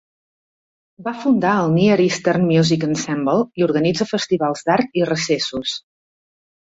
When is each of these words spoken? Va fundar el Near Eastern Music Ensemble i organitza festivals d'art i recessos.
Va 1.07 1.11
fundar 1.25 1.49
el 1.65 1.67
Near 1.75 1.97
Eastern 2.05 2.47
Music 2.51 2.85
Ensemble 2.87 3.35
i 3.61 3.65
organitza 3.67 4.07
festivals 4.13 4.65
d'art 4.71 4.97
i 5.03 5.07
recessos. 5.11 5.75